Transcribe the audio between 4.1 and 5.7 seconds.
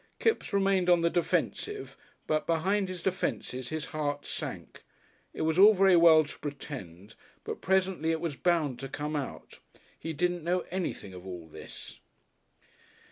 sank. It was